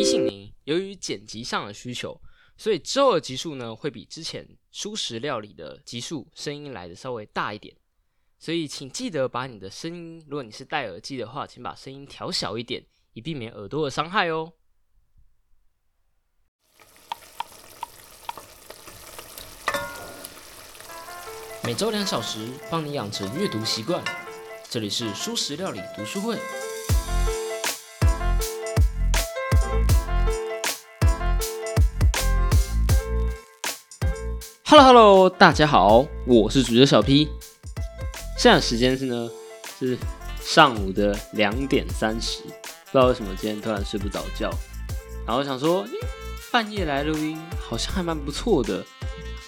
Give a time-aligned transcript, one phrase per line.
[0.00, 2.18] 提醒您，由于剪辑上的需求，
[2.56, 7.76] 所以之后的集数呢会比之前舒适料理的集数声音来的稍微大一点，
[8.38, 12.82] 所以请记得把你的声音，如果你是戴耳机的话，请把声音调小一点，
[13.12, 14.54] 以避免耳朵的伤害哦。
[21.62, 24.02] 每周两小时，帮你养成阅读习惯。
[24.70, 26.38] 这里是舒适料理读书会。
[34.70, 37.28] Hello Hello，大家好，我是主角小 P。
[38.38, 39.28] 现在时间是呢
[39.80, 39.98] 是
[40.40, 44.48] 上午的两点三十，不知道为什么今天突然睡不着觉，
[45.26, 45.84] 然后想说
[46.52, 48.80] 半夜来录音好像还蛮不错的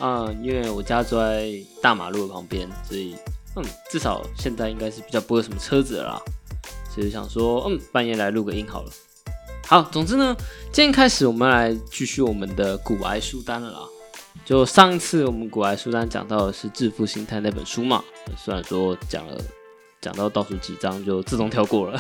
[0.01, 3.15] 啊，因为我家住在大马路的旁边，所以
[3.55, 6.23] 嗯，至少现在应该是比较不会什么车子了啦，
[6.93, 8.91] 所以想说嗯，半夜来录个音好了。
[9.69, 10.37] 好，总之呢，
[10.73, 13.79] 今天开始我们来继续我们的古癌书单了啦。
[14.45, 18.03] 就上次我们古来书单讲到的是《致富心态》那本书嘛，
[18.37, 19.39] 虽然说讲了
[20.01, 21.99] 讲到倒数几章就自动跳过了，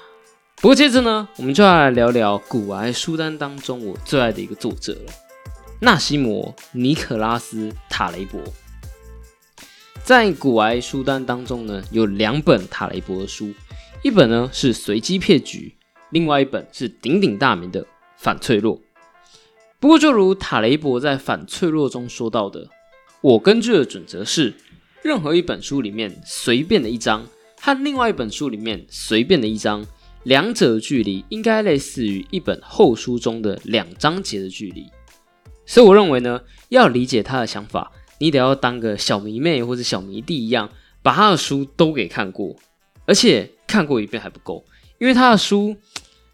[0.60, 5.12] 不过接着呢，我们就要来聊聊古来书单当中我最爱的一个作者了——
[5.80, 8.40] 纳西摩·尼可拉斯·塔雷伯。
[10.02, 13.52] 在古埃书单当中呢，有两本塔雷伯的书，
[14.02, 15.74] 一本呢是《随机骗局》，
[16.10, 17.82] 另外一本是鼎鼎大名的
[18.16, 18.76] 《反脆弱》。
[19.78, 22.68] 不过，就如塔雷伯在《反脆弱》中说到的，
[23.20, 24.54] 我根据的准则是：
[25.02, 27.26] 任何一本书里面随便的一章，
[27.60, 29.84] 和另外一本书里面随便的一章，
[30.22, 34.86] 两者的距离应该类似于一本厚书中的两章节的距离。
[35.66, 36.40] 所以，我认为呢，
[36.70, 40.70] 要理解他的想法，你得要当个小迷妹或者小迷弟一样，
[41.02, 42.56] 把他的书都给看过，
[43.04, 44.64] 而且看过一遍还不够，
[44.98, 45.76] 因为他的书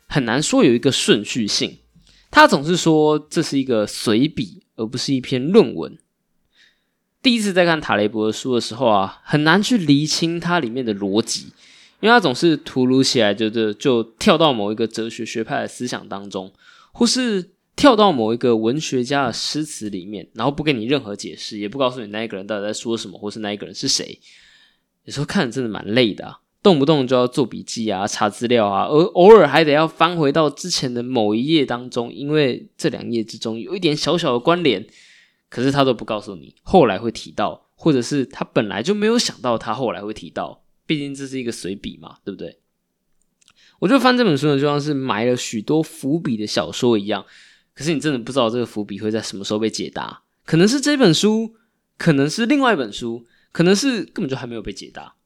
[0.06, 1.78] 很难说有一个顺序性。
[2.32, 5.96] 他总是说这是一个随笔，而不是一篇论文。
[7.22, 11.52] 第一次在看塔雷伯的书的时候啊，很难去厘清它里面的逻辑，
[12.00, 16.52] 因为他总是突如其来，就就就跳到某一个哲学学派的思想当中，
[16.90, 24.18] 或是跳到某一个文学家的诗词里面，然后不给你任何解释，也不告诉你那一个人到底在说什么，或是那一个人是谁。
[25.04, 26.38] 有时候看着真的蛮累的。
[26.62, 34.86] 动不动就要做笔记啊，查资料啊，而偶尔还得要翻回到之前的某一页当中，因为这两页之中有一点小小的关联，
[35.48, 42.60] 可是他都不告诉你，后来会提到，或者是他本来就没有想到他后来会提到，毕竟这是一个随笔嘛，对不对？
[43.80, 47.26] 我觉得翻这本书呢，就像是埋了许多伏笔的小说一样，
[47.74, 51.56] 可是你真的不知道这个伏笔会在什么时候被解答，可能是这本书，
[51.98, 55.16] 可能是另外一本书，可能是根本就还没有被解答。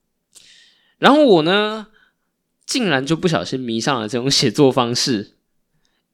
[0.98, 1.88] 然后我呢，
[2.64, 5.32] 竟然就不小心迷上了这种写作方式。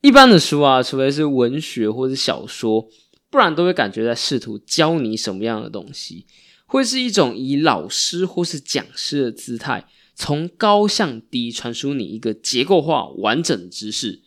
[0.00, 2.88] 一般的书啊，除非是文学或者小说，
[3.31, 6.26] 不然都会感觉在试图教你什么样的东西，
[6.66, 14.22] 会是一种以老师或是讲师的姿态，从高向低传输你一个结构化完整的知识。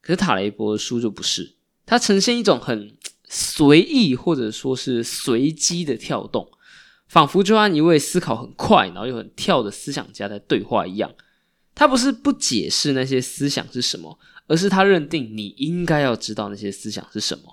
[0.00, 2.96] 可是塔雷伯的书就不是，它呈现一种很
[3.28, 6.50] 随意或者说是随机的跳动。
[7.08, 11.12] 仿佛就和一位思考很快，然后又很跳的思想家在对话一样。
[11.74, 17.44] 他不是不解释那些思想是什么，而是他认定你应该要知道那些思想是什么。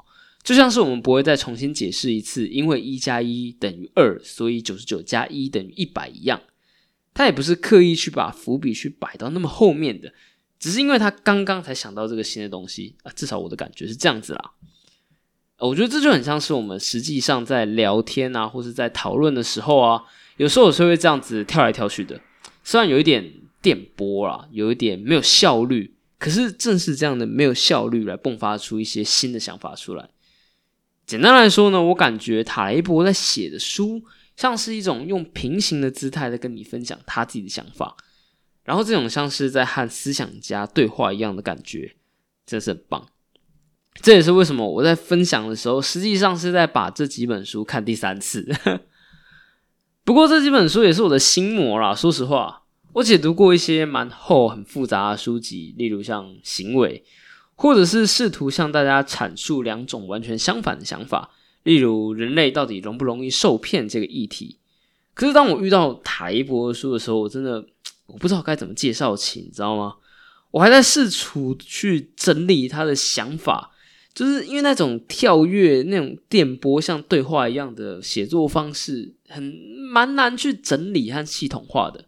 [0.43, 6.41] 就像是我们不会再重新解释一次，因为一加一等于二，所以九十九加一等于一百一样。
[7.13, 10.13] 他也不是刻意去把伏笔去摆到那么后面的，
[10.59, 13.11] 只是因为他刚刚才想到这个新的东西啊。
[13.15, 14.51] 至少我的感觉是这样子啦。
[15.67, 20.03] 我觉得这就很像是我们实际上在聊天啊，或是在讨论的时候啊，
[20.37, 22.19] 有时候我是会这样子跳来跳去的，
[22.63, 30.09] 虽然有一点电波啦，有一点没有效率，可是正是这样的没有效率来迸发出一些新的想法出来。
[31.05, 34.01] 简单来说呢，我感觉塔雷伯在写的书
[34.35, 37.95] 像是一种用平行的姿态在跟你分享他自己的想法，
[38.63, 41.97] 然后这种像是在和思想家对话一样的感觉，
[42.47, 43.07] 真是很棒。
[43.95, 48.47] 这也是为什么我在分享的时候，实际上是在把这几本书看第三次。
[50.03, 51.93] 不过这几本书也是我的心魔啦。
[51.93, 57.03] 说实话，我解读过一些蛮厚、很复杂的书籍，例如像行为，
[57.53, 61.29] 或者是试图向大家阐述两种完全相反的想法，
[61.61, 64.57] 例如人类到底容不容易受骗这个议题。
[65.13, 67.63] 可是当我遇到台博的书的时候，我真的
[68.07, 69.97] 我不知道该怎么介绍起，你知道吗？
[70.49, 73.70] 我还在试图去整理他的想法。
[74.13, 79.41] 就是因为那种跳跃、那种电波像对话一样的写作方式，很
[79.91, 82.05] 蛮难去整理和系统化的。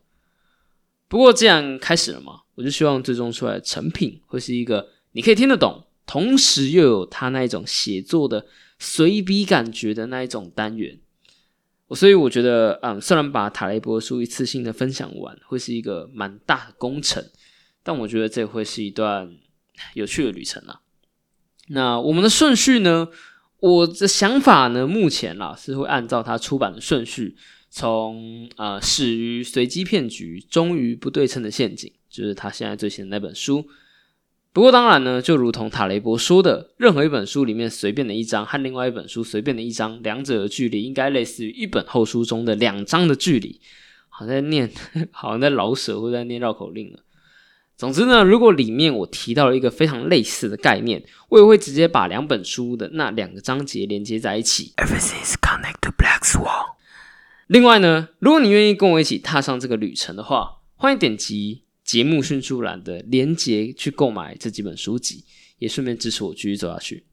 [1.07, 8.45] 不过，既然开始了嘛，我就希望最终出来的成品会是一个你可以听得懂，同时又有他那一种写作的
[8.79, 10.99] 随笔感觉的那一种单元。
[11.87, 17.23] 我所以我觉得，嗯，虽然把塔雷波书一次性的分享完会是一个蛮大的工程，
[17.83, 19.31] 但我觉得这会是一段
[19.93, 20.81] 有趣的旅程啊。
[21.73, 23.07] 那我们的顺序呢？
[23.59, 27.35] 我的想法呢，目前啦是会按照他出版的顺序，
[27.69, 33.65] 从呃始于随机骗局，终于不对称的陷阱，就是他现在最新的那本书。
[34.51, 43.59] 不过当然呢，就如同塔雷伯说的，任何一本书里面随便的一章和另外一本书随便的一章，两者的距离应该类似于一本厚书中的两章的距离。
[44.09, 44.69] 好在念，
[45.11, 46.99] 好像在老舍或在念绕口令了。
[47.75, 54.73] 总之呢，如果里面我提到了一个非常类似的概念，我也会直接把两本书的那两个章节连接在一起。
[54.77, 56.75] Everything is connected to Black Swan。
[57.47, 65.25] 另外呢，如果你愿意跟我一起踏上这个旅程的话，欢迎点击节目迅速栏的连接去购买这几本书籍，
[65.57, 67.05] 也顺便支持我继续走下去。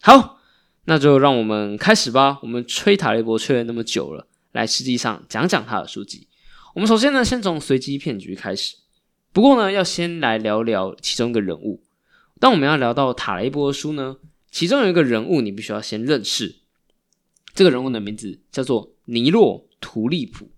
[0.00, 0.38] 好，
[0.84, 2.38] 那就让我们开始吧。
[2.42, 6.28] 我们吹塔雷伯吹了那么久了，来实际上讲讲他的书籍。
[6.74, 8.76] 我们首先呢，先从随机骗局开始。
[9.32, 11.82] 不过呢，要先来聊聊其中一个人物。
[12.38, 14.16] 当我们要聊到塔雷波的书呢，
[14.50, 16.56] 其中有一个人物你必须要先认识。
[17.54, 20.50] 这个人物的名字叫做尼洛·图利普。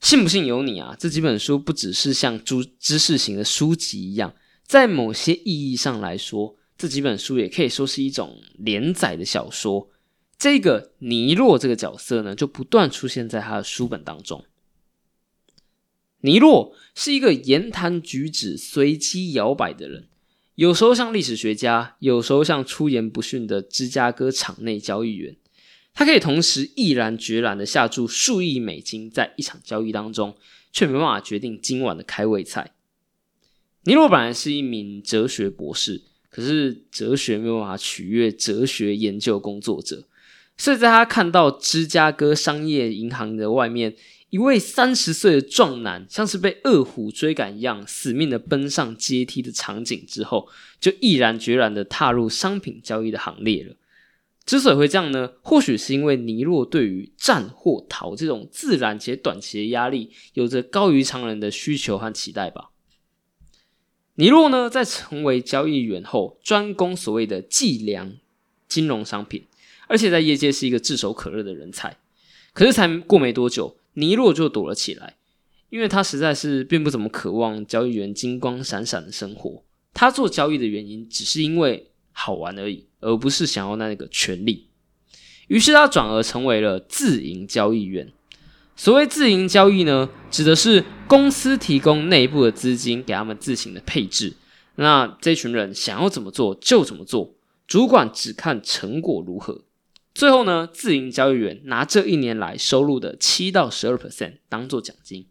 [0.00, 0.94] 信不信由你啊！
[0.98, 4.34] 这几本书不只是像知知识型的书籍一样，
[4.66, 9.88] 在某些意义上来说，这几本书也可以说是一种连载的小说。
[10.36, 14.44] 这个尼洛这个角色呢，就不断出现在他的书本当中。
[16.24, 20.08] 尼洛是一个言谈举止随机摇摆的人，
[20.54, 25.36] 有时候像历史学家，有时候像出言不逊的芝加哥场内交易员。
[25.92, 30.34] 他可以同时毅然决然的下注数亿美金在一场交易当中，
[30.72, 32.72] 却没办法决定今晚的开胃菜。
[33.82, 40.06] 尼洛本来是一名哲学博士，可是哲学没有办法取悦哲学研究工作者，
[40.56, 43.94] 所以在他看到芝加哥商业银行的外面。
[44.34, 50.48] 一位三十岁的壮男，像是被恶虎追赶一样，死命的奔上阶梯的场景之后，
[50.80, 53.76] 就毅然决然的踏入商品交易的行列了。
[54.44, 62.70] 之所以会这样呢，或许是因为尼洛对于战或逃这种自然且短期的压力，有着高于常人的需求和期待吧。
[64.16, 68.14] 尼洛呢，在成为交易员后，专攻所谓的计量
[68.66, 69.46] 金融商品，
[69.86, 71.96] 而且在业界是一个炙手可热的人才。
[72.52, 73.76] 可是才过没多久。
[73.94, 75.16] 尼洛就躲了起来，
[75.70, 79.64] 因为他实在是并不怎么渴望交易员金光闪闪的生活。
[79.92, 84.68] 他做交易的原因只是因为好玩而已，而不是想要那个权利。
[85.48, 88.12] 于是他转而成为了自营交易员。
[88.76, 94.32] 所谓自营交易呢，指的是公司提供内部的资金给他们自行的配置，
[94.76, 97.34] 那这群人想要怎么做就怎么做，
[97.68, 99.63] 主管只看成果如何。
[100.14, 105.26] 最后呢，自营交易员拿这一年来收入的七到十二 percent 当做奖金。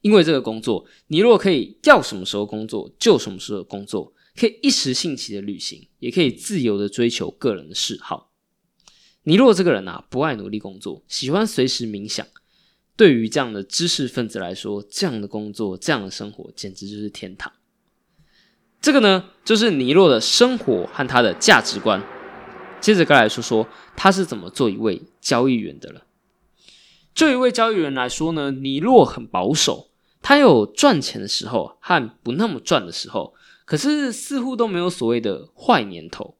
[0.00, 8.32] 因为这个工作，你若可以要什么时候工作就什么时候工作，可以一时兴起的旅行，也可以自由的追求个人的嗜好。
[9.22, 12.26] 尼洛这个人啊，不爱努力工作，喜欢随时冥想。
[12.96, 17.52] 对于这样的知识分子来说，这样的工作、这样的生活，简直就是天堂。
[18.80, 22.02] 这个呢，就是尼洛的生活和他的价值观。
[22.84, 26.02] 接着该来说说他是怎么做一位交易员的了。
[27.14, 29.88] 就一位交易员来说呢，尼洛很保守，
[30.20, 33.32] 他有赚钱的时候和不那么赚的时候，
[33.64, 36.36] 可是似乎都没有所谓的坏年头。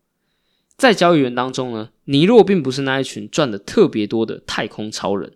[0.77, 5.33] 在交易员当中呢，尼洛并不是那一群赚的特别多的太空超人。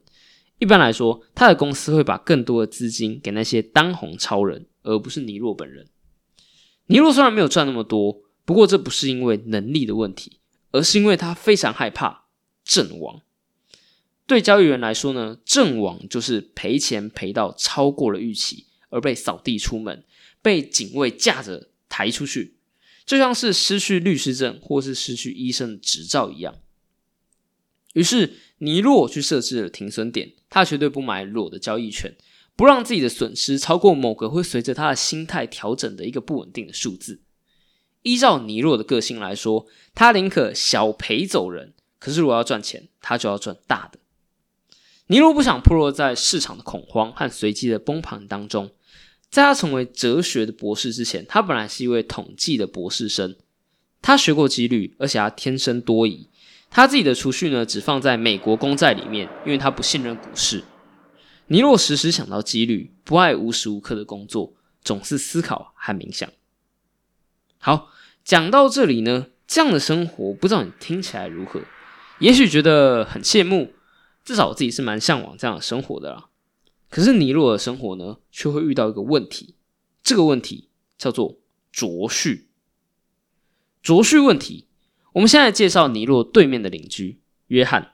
[0.59, 5.87] 一般来说，他的公司会把更多的资金给那些当红超人，而不是尼洛本人。
[6.89, 10.38] 尼洛虽然没有赚那么多，不过这不是因为能力的问题。
[10.71, 12.27] 而是因为他非常害怕
[12.65, 13.23] 阵亡。
[14.27, 20.05] 对交易员来说呢，阵亡就是赔钱赔到超过了预期，而被扫地出门，
[20.43, 22.59] 被警卫架着抬出去，
[23.07, 26.57] 就像是失去律师证或是失去医生执照一样。
[27.95, 32.15] 于是尼洛去设置了停损点，他绝对不买裸的交易权，
[32.55, 37.23] 不让自己的损失超过某个会随着他的心态调整的一个不稳定的数字。
[38.03, 43.99] 依照尼洛的个性来说，他宁可小赔走人，可是如果要赚钱，他就要赚大的。
[45.09, 48.71] 尼洛不想破落在市场的恐慌和随机的崩盘当中。
[49.31, 53.37] 在他成为哲学的博士之前，他本来是一位统计的博士生。
[54.01, 56.29] 他学过几率，而且他天生多疑。
[56.71, 60.65] 他自己的储蓄呢，只放在美国公债里面，因为他不信任股市。
[61.49, 64.53] 尼洛时时想到几率，不爱无时无刻的工作，
[64.83, 66.31] 总是思考和冥想。
[67.59, 67.91] 好，
[68.25, 71.61] 讲到这里呢，这样的生活不知道你听起来如何？
[72.21, 73.75] 也许觉得很羡慕，
[74.25, 76.29] 至少我自己是蛮向往这样的生活的啦。
[76.91, 79.55] 可是尼洛的生活呢，却会遇到一个问题，
[80.03, 81.39] 这个问题叫做
[81.71, 82.49] 卓序。
[83.83, 84.67] 卓序问题，
[85.13, 87.93] 我们现在介绍尼洛对面的邻居约翰。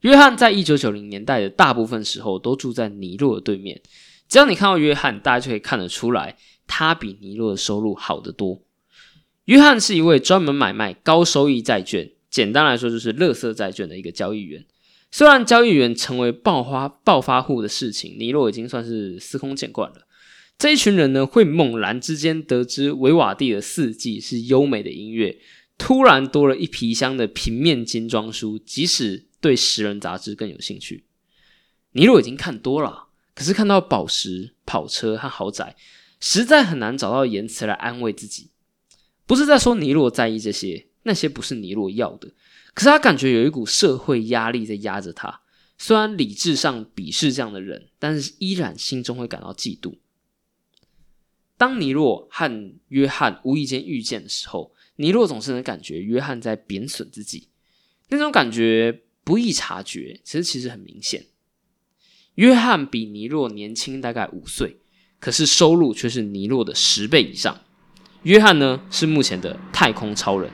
[0.00, 3.80] 约翰在一九九零年代的大部分时候都住在尼洛的对面。
[4.28, 8.62] 只要你看到约翰，大家就可以看得出来，他比尼洛的收入好得多。
[9.44, 14.64] 约翰是一位专门买卖高收益债券，简单来说就是垃圾债券的一个交易员。
[15.10, 20.06] 虽然交易员成为暴发暴发户的事情，尼洛已经算是司空见惯了。
[20.58, 25.38] 这一群人呢，会猛然之间得知维瓦蒂的四季是优美的音乐，
[25.76, 29.26] 突然多了一皮箱的平面精装书，即使。
[29.44, 31.04] 对食人杂志更有兴趣。
[31.92, 35.76] 尼洛已经看多了，可是看到宝石、跑车和豪宅，
[36.26, 38.48] 实在很难找到言辞来安慰自己。
[39.26, 42.32] 不是在说尼洛在意这些，那些不是尼洛要的。
[42.72, 45.42] 可是他感觉有一股社会压力在压着他。
[45.76, 49.96] 虽然理智上鄙视这样的人，但是依然心中会感到嫉妒。
[51.58, 57.48] 当尼洛和约翰无意间遇见的时候，尼洛总是能感觉约翰在贬损自己，
[58.08, 59.02] 那种感觉。
[59.26, 61.24] 不易察觉，其实其实很明显。
[62.34, 64.76] 约翰比尼洛年轻大概五岁，
[65.24, 67.58] 可是收入却是尼洛的十倍以上。
[68.24, 70.50] 约翰呢是目前的太空超人，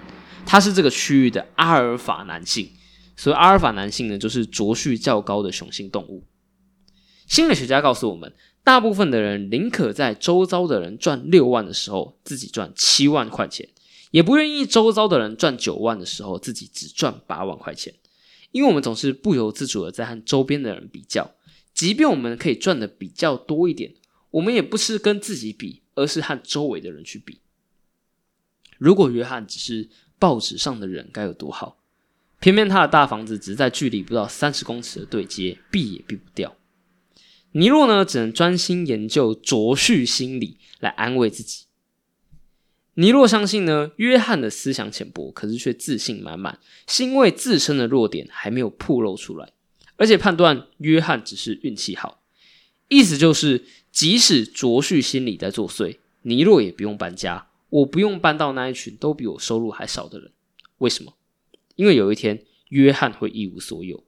[0.46, 2.70] 他是这个区域的阿尔法男性。
[3.16, 6.22] 所以阿尔法男性呢，就是卓序较高的雄性动物。
[7.26, 13.68] 心理学家告诉我们，大部分的人宁可在周遭的人赚六万的时候，自己赚七万块钱，
[14.12, 17.92] 也不愿意周遭的人赚九万的时候，自己只赚八万块钱。
[18.52, 21.32] 因为我们总是不由自主的在和周边的人比较，
[21.74, 23.94] 即便我们可以赚的比较多一点，
[24.30, 27.40] 我们也不是跟自己比，而是和周围的人去比。
[28.78, 31.78] 如果约翰只是报纸上的人，该有多好！
[32.38, 36.56] 偏偏他的大房子只在距离不到三十公尺的对接，避也避不掉。
[37.52, 41.64] 尼洛呢，只能专心研究卓序心理来安慰自己。
[42.94, 49.52] 尼洛相信呢，约翰的思想浅薄，可是却自信满满，是因为自身的弱点还没有暴露出来，
[49.96, 52.19] 而且判断约翰只是运气好。
[52.90, 60.32] 意思就是，即使卓旭心里在作祟，尼洛也不用搬家，我不用搬到那一群都比我收入还少的人。
[60.78, 61.14] 为什么？
[61.76, 64.02] 因为有一天约翰会一无所有。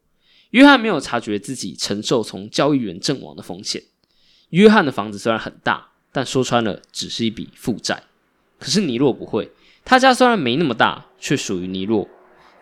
[0.50, 3.84] 约翰没有察觉自己承受从交易员阵亡的风险。
[4.50, 8.02] 约翰的房子虽然很大，但说穿了，只是一笔负债。
[8.58, 9.50] 可是尼洛不会，
[9.84, 12.08] 他家虽然没那么大，却属于尼洛。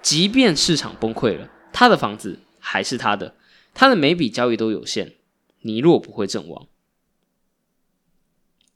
[0.02, 3.34] 即便市场崩溃了，他的房子还是他的，
[3.72, 5.14] 他的每笔交易都有限。
[5.60, 6.68] 尼洛不会阵亡。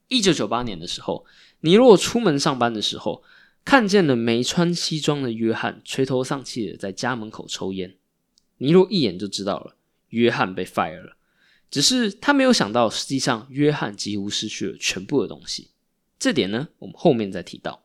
[0.09, 1.25] 一九九八年的时候，
[1.61, 3.23] 尼洛出门上班的时候，
[3.65, 7.97] 看见了没穿西装的约翰垂头丧气的在家门口抽烟。
[8.59, 9.77] 尼洛一眼就知道了，
[10.11, 11.17] 约翰被 fire 了。
[11.71, 15.71] 只是他没有想到，实际上约翰几乎失去了全部的东西。
[16.19, 17.85] 这点呢，我们后面再提到。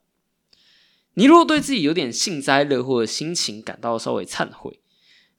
[1.16, 4.80] 尼洛对自己有点幸灾乐祸的心情感到稍微忏悔，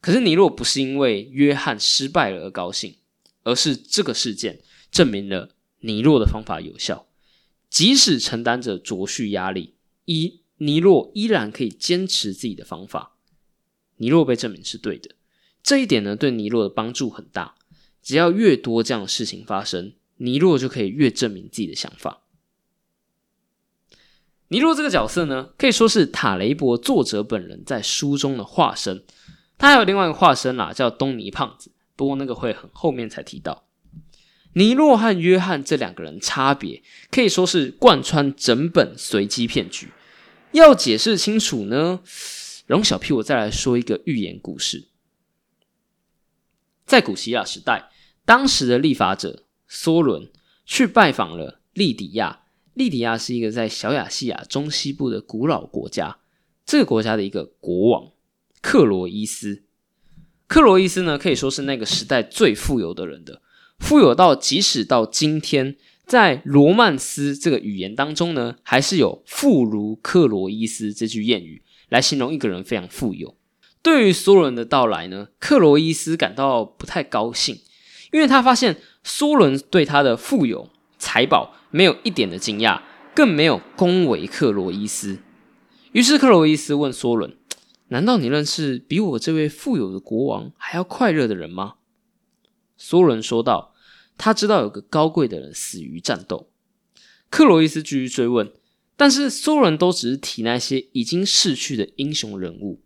[0.01, 2.97] 可是尼洛不是因为约翰失败了而高兴，
[3.43, 7.07] 而是这个事件证明了尼洛的方法有效，
[7.69, 13.17] 即使承担着卓序压力，依尼洛依然可以坚持自己的方法。
[13.97, 15.15] 尼洛被证明是对的，
[15.63, 17.55] 这一点呢，对尼洛的帮助很大。
[18.01, 22.23] 只要越多这样的事情发生，尼洛就可以越证明自己的想法。
[24.47, 29.05] 尼洛这个角色呢，可以说是塔雷伯作者本人在书中的化身。
[29.57, 31.71] 他还有另外一个化身啦，叫东尼胖子。
[31.95, 33.65] 不过那个会很后面才提到。
[34.53, 39.89] 尼洛和约翰这两个人差别，可以说是贯穿整本随机骗局。
[40.51, 42.01] 要解释清楚呢，
[42.67, 44.89] 容小屁我再来说一个寓言故事。
[46.85, 47.89] 在古希腊时代，
[48.25, 50.29] 当时的立法者梭伦
[50.65, 52.39] 去拜访了利底亚。
[52.73, 56.19] 利迪亚是一个在小亚细亚中西部的古老国家。
[56.65, 58.11] 这个国家的一个国王
[58.61, 59.63] 克罗伊斯，
[60.51, 63.41] 克罗伊斯呢可以说是那个时代最富有的人的，
[63.79, 73.37] 富有到即使到今天，在罗曼斯这个语言当中呢，还是有“富如克罗伊斯”这句谚语来形容一个人非常富有。
[73.81, 77.57] 对于梭伦的到来呢，克罗伊斯感到不太高兴，
[78.11, 81.55] 因为他发现梭伦对他的富有财宝。
[81.73, 82.81] 没有一点的惊讶，
[83.15, 85.19] 更没有恭维克罗伊斯。
[85.93, 87.33] 于是克罗伊斯问梭伦
[87.91, 91.75] ：“难道你认识比我这位富有的国王还要快乐的人吗？”
[92.79, 93.73] 梭伦说道
[94.17, 96.49] ：“他知道有个高贵的人死于战斗。”
[97.29, 98.51] 克罗伊斯继续追问
[98.97, 102.81] ：“但是所有人都只是提那些已经逝去的英雄人物。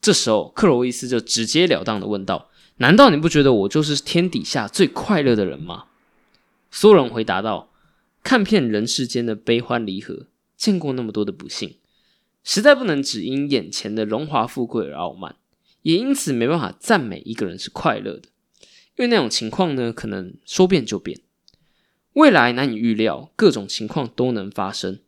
[0.00, 5.86] 这时候，克罗伊斯就直截了当的问道：“难道你不觉得我就是天底下最快乐的人吗？”
[6.70, 7.70] 所有人回答道
[8.22, 11.76] ：“看遍人世间的悲欢离合，见过那么多的不幸，
[12.44, 15.34] 实在不能只因眼前的荣华富贵而傲慢，
[15.82, 18.28] 也因此没办法赞美一个人是快乐的，
[18.96, 21.20] 因为那种情况呢，可能说变就变。”
[22.12, 25.00] 未来难以预料，各种情况都能发生。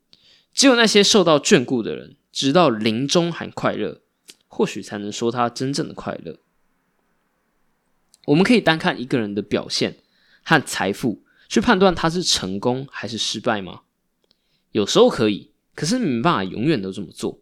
[0.52, 4.00] 只有那些受到眷顾的人，直到临终还快乐，
[4.48, 6.40] 或许才能说他真正的快乐。
[8.24, 9.98] 我们可以单看一个人的表现
[10.42, 13.82] 和财富，去判断他是成功还是失败吗？
[14.72, 17.38] 有时候可以，可是没办法永远都这么做。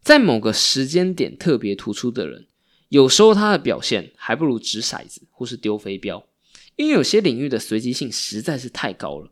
[0.00, 2.46] 在某个时间点特别突出的人，
[2.88, 6.24] 有时候他的表现还不如掷骰子或是丢飞镖。
[6.76, 9.30] 因为有些领域的随机性实在是太高了，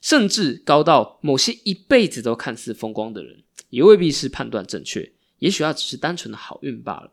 [0.00, 5.12] 甚至高到某些一辈子都看似风光的人，也未必是判断正确。
[5.38, 7.12] 也许他只是单纯的好运罢了。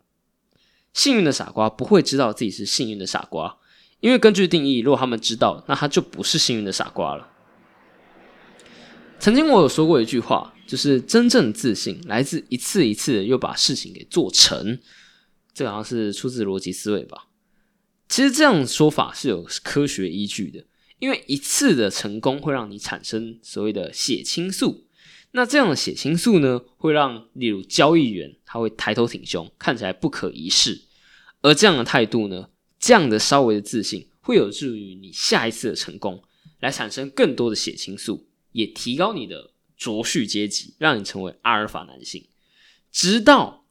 [0.91, 3.57] 幸运的傻瓜不会知道自己是幸运的傻瓜，
[3.99, 7.29] 因为根据定义，如果他们知道，那他就不是幸运的傻瓜了。
[9.19, 14.79] 曾经我有说过一句话，就是真正自信来自一次一次的又把事情给做成。
[15.53, 17.27] 这好像是出自逻辑思维吧。
[18.07, 20.63] 其实这样说法是有科学依据的，
[20.99, 24.85] 因为一次的成功会让你产生所谓的血清素，
[25.31, 30.83] 那这样的血清素呢，会让例如交易员他会抬头挺胸，看起来不可一世，
[31.41, 32.47] 而这样的态度呢，
[32.79, 36.23] 这样的稍微的自信，会有助于你下一次的成功，
[36.61, 42.27] 来产生更多的血清素，也提高你的卓序阶级，让你成为阿尔法男性，
[42.91, 43.65] 直到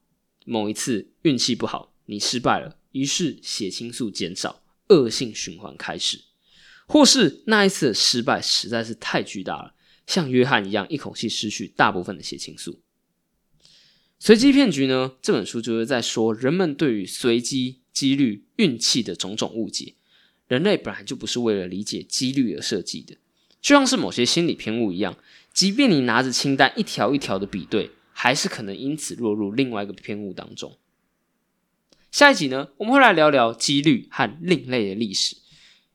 [0.44, 2.78] 某一次运气不好，你失败了。
[2.92, 6.20] 于是血清素减少，恶性循环开始；
[6.86, 9.74] 或是那一次的失败实在是太巨大了，
[10.06, 12.80] 像约翰一样一口气失去大部分的血清素。
[14.18, 15.12] 随机骗局呢？
[15.22, 19.94] 这本书就是在说人们对于随机、几率、运气的种种误解。
[20.48, 23.18] 人类本来就不是为了理解几率而设计的，
[23.60, 25.16] 就像是某些心理偏误一样，
[25.52, 30.78] 即便你拿着清单一条一条的比对，还是可能因此落入另外一个偏误当中。
[32.10, 35.36] 下一集呢，我们会来聊聊几率和另类的历史。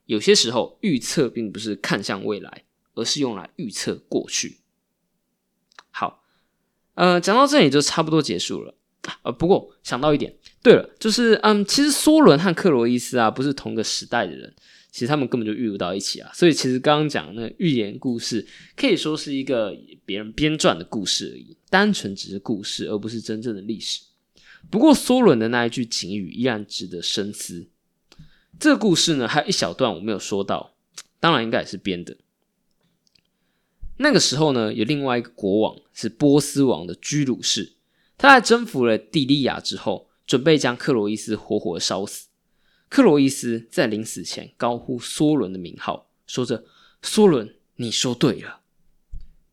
[0.06, 4.60] 有些时候，预测并不是看向未来，而是用来预测过去。
[5.89, 6.23] 好，
[6.95, 8.76] 呃，讲到这里就差不多结束了。
[9.24, 14.54] 呃，不过想到一点，对了，就是嗯，其实梭伦和克罗伊斯啊，不是同个时代的人，
[14.92, 16.32] 其实他们根本就遇不到一起啊。
[16.34, 24.02] 所以，其实刚刚讲那寓言故事，可以说是一个别人编撰的故事而已，单纯只是故事，而不是真正的历史。
[24.70, 27.68] 不过，梭伦的那一句警语依然值得深思。
[28.58, 30.76] 这个故事呢，还有一小段我没有说到，
[31.20, 32.16] 当然应该也是编的。
[33.98, 37.73] 那个时候呢，有另外一个国王是波斯王的居鲁士，
[38.24, 42.30] 他在征服了蒂利亚之后，准备将克罗伊斯活活烧死。
[42.88, 46.64] 克罗伊斯在临死前高呼梭伦的名号，说着
[47.04, 48.62] ：“梭伦，你说对了。”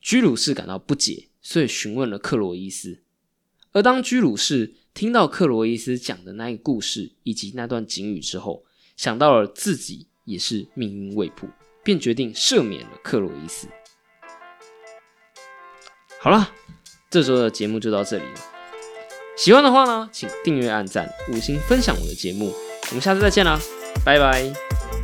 [0.00, 3.02] 居鲁士感到不解，所以询问了克罗伊斯。
[3.72, 8.64] 而当居鲁士听到克罗伊斯讲的那个故事以及那段警语之后，
[8.96, 11.48] 想到了自己也是命运未卜，
[11.82, 13.66] 便决定赦免了克罗伊斯。
[16.20, 16.48] 好了，
[17.10, 18.49] 这周的节目就到这里了。
[19.42, 22.54] 喜欢的话呢，请订阅、按赞、五星分享我的节目。
[22.90, 23.58] 我们下次再见啦，
[24.04, 24.99] 拜拜。